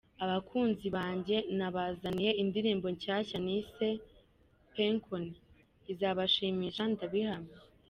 [0.23, 5.41] Abakunzi banjye nabazaniye indirimbo nshyashya nise 'Mpe Enkoni'
[5.91, 7.57] izabashimisha ndabihamya.